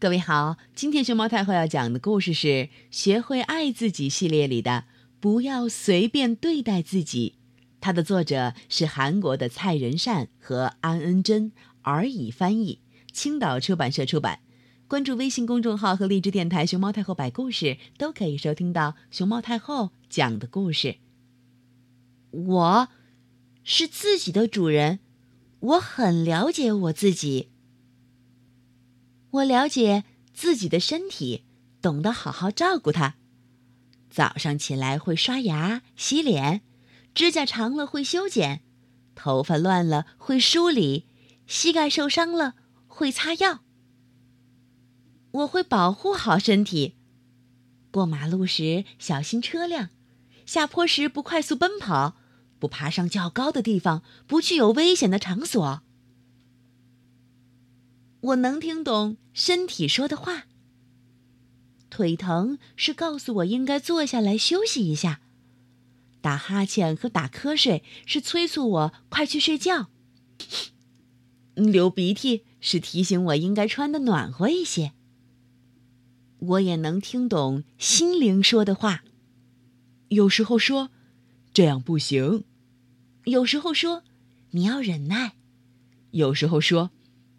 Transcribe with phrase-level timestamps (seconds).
[0.00, 2.48] 各位好，今天熊猫太后要讲的故事是
[2.90, 4.84] 《学会爱自己》系列里的
[5.20, 7.34] 《不要随便对待自己》，
[7.82, 11.52] 它的作者是韩国的蔡仁善和安恩珍，
[11.82, 12.80] 而已翻译，
[13.12, 14.38] 青岛出版社出版。
[14.88, 20.96] 关注微信公众号和荔枝电台“熊猫太后摆故事”，都可以收听到熊猫太后讲的故事。
[22.30, 22.88] 我
[23.62, 25.00] 是自己的主人，
[25.60, 27.50] 我很了解我自己。
[29.30, 31.44] 我了解自己的身体，
[31.80, 33.14] 懂得好好照顾它。
[34.10, 36.62] 早上起来会刷牙、洗脸，
[37.14, 38.62] 指甲长了会修剪，
[39.14, 41.06] 头发乱了会梳理，
[41.46, 42.54] 膝盖受伤了
[42.88, 43.60] 会擦药。
[45.30, 46.96] 我会保护好身体，
[47.92, 49.90] 过马路时小心车辆，
[50.44, 52.16] 下坡时不快速奔跑，
[52.58, 55.82] 不爬上较高的地方，不去有危险的场所。
[58.20, 60.44] 我能听懂身体说的话。
[61.88, 65.20] 腿疼是告诉我应该坐下来休息一下，
[66.20, 69.90] 打哈欠和打瞌睡是催促我快去睡觉。
[71.54, 74.92] 流鼻涕是提醒我应该穿的暖和一些。
[76.38, 79.02] 我也能听懂心灵说的话，
[80.08, 80.90] 有时候说
[81.52, 82.44] 这样不行，
[83.24, 84.04] 有时候说
[84.52, 85.32] 你要忍耐，
[86.12, 86.90] 有时候说。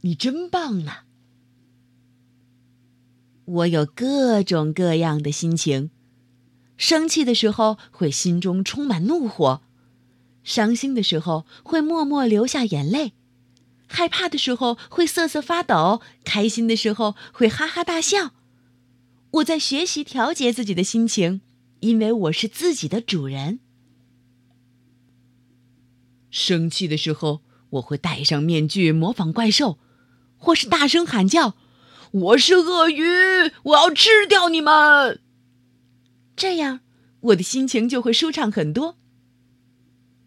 [0.02, 1.06] 你真棒啊！
[3.46, 5.90] 我有各种各样的心情，
[6.78, 9.62] 生气的时候会心中充满怒火，
[10.44, 13.14] 伤心的时候会默默流下眼泪，
[13.88, 18.32] 害怕的时候会瑟瑟发抖，开心的时候会哈哈大笑。
[19.32, 21.42] 我在学习调节自己的心情，
[21.82, 23.60] 因为我是自己的主人。
[26.30, 27.42] 生气的时候，
[27.72, 29.78] 我会戴上面具模仿怪兽。
[30.42, 31.56] 或是大声喊叫
[32.12, 33.04] ：“我是鳄鱼，
[33.66, 35.22] 我要吃掉你们！”
[36.36, 36.80] 这样，
[37.20, 38.98] 我的心情就会舒畅很多。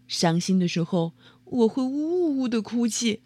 [0.06, 1.14] 伤心的时候，
[1.44, 3.22] 我会呜呜的哭泣，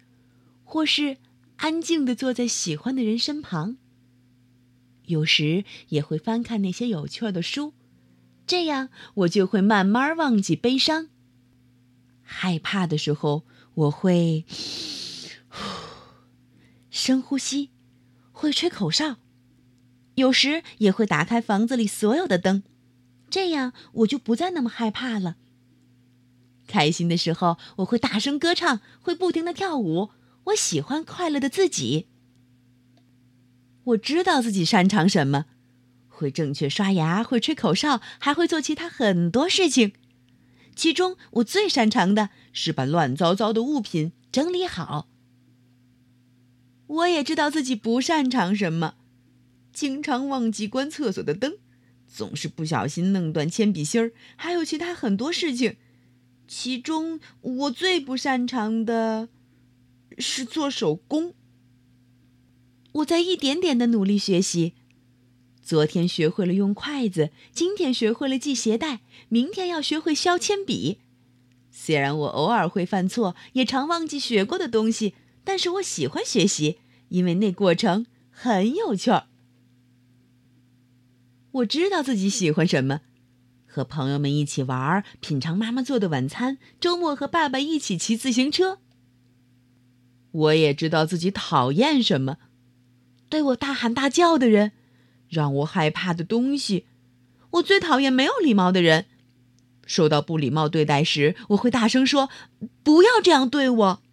[0.63, 1.17] 或是
[1.57, 3.77] 安静的坐在喜欢的人身旁。
[5.05, 7.73] 有时也会翻看那些有趣的书，
[8.47, 11.09] 这样我就会慢慢忘记悲伤。
[12.23, 13.43] 害怕的时候，
[13.75, 14.43] 我会。
[16.99, 17.69] 深呼吸，
[18.33, 19.15] 会吹口哨，
[20.15, 22.61] 有时也会打开房子里所有的灯，
[23.29, 25.37] 这样我就不再那么害怕了。
[26.67, 30.09] 开心的时候，我会大声歌唱，会不停的跳舞。
[30.47, 32.07] 我喜欢快乐的自己。
[33.85, 35.45] 我知道自己擅长什么，
[36.09, 39.93] 会正确刷牙，会吹口哨，还会做其他很多事情。
[40.75, 45.07] 其中，我最擅长的是把乱糟糟的物品整理好。
[46.89, 48.95] 我也知道自己不擅长什么，
[49.71, 51.57] 经常忘记关厕所的灯，
[52.07, 55.77] 总是不小心弄断铅笔芯儿，还有其他很多事情。
[56.47, 59.29] 其中我最不擅长的
[60.17, 61.35] 是做手工。
[62.93, 64.73] 我在一点点的努力学习，
[65.61, 70.97] 昨天学会了用筷子，今天学会了系鞋带，明天要学会削铅笔。
[71.69, 75.13] 虽然我偶尔会犯错，也常忘记学过的东西。
[75.43, 76.79] 但是我喜欢学习，
[77.09, 79.27] 因为那过程很有趣儿。
[81.51, 83.01] 我知道自己喜欢什么，
[83.65, 88.79] 和朋友们一起玩，品尝妈妈做的晚餐，周末和爸爸一起骑自行车。
[90.31, 92.37] 我也知道自己讨厌什么，
[93.29, 94.73] 对我大喊大叫的人，
[95.27, 96.85] 让我害怕的东西。
[97.51, 99.07] 我最讨厌没有礼貌的人，
[99.87, 102.29] 受到不礼貌对待时，我会大声说
[102.83, 104.03] ：“不要这样对我。”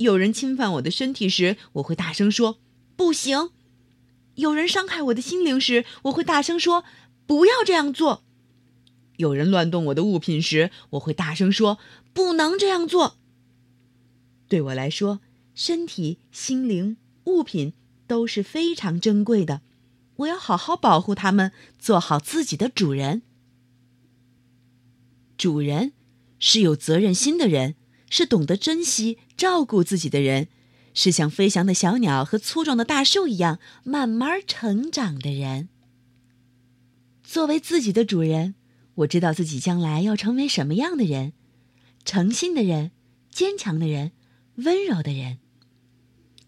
[0.00, 2.58] 有人侵犯我的身体时，我会大声说
[2.96, 3.36] “不行”；
[4.36, 6.84] 有人伤害我的心灵时，我会大声说
[7.26, 8.22] “不要这样做”；
[9.18, 11.78] 有人乱动我的物品时，我会大声说
[12.14, 13.18] “不能这样做”。
[14.48, 15.20] 对我来说，
[15.54, 17.74] 身体、心灵、物品
[18.06, 19.60] 都是非常珍贵的，
[20.16, 23.20] 我要好好保护它们，做好自己的主人。
[25.36, 25.92] 主人
[26.38, 27.74] 是有责任心的人。
[28.10, 30.48] 是懂得珍惜、照顾自己的人，
[30.92, 35.70] 是像飞翔的小鸟和粗壮的大树一样慢慢成长的人。
[37.22, 38.56] 作为自己的主人，
[38.96, 41.32] 我知道自己将来要成为什么样的人：
[42.04, 42.90] 诚信的人、
[43.30, 44.12] 坚强的人、
[44.56, 45.38] 温柔的人。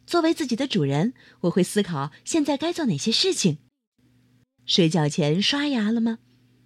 [0.05, 3.59] 作为自己的主人，我会思考现在该做哪些事情。
[4.67, 6.19] 睡觉前刷牙了吗？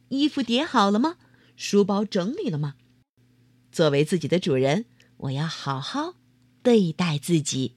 [0.08, 1.16] 衣服叠好了吗？
[1.56, 2.75] 书包整理了吗？
[3.76, 4.87] 作为自己的主人，
[5.19, 6.14] 我要好好
[6.62, 7.75] 对待自己。